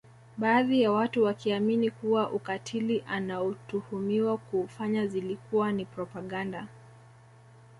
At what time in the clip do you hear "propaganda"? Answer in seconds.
5.85-6.67